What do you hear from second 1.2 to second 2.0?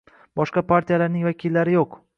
vakillari yo'q